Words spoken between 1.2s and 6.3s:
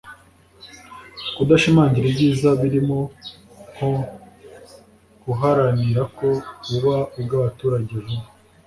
kudashimangira ibyiza biririmo (nko guharanirako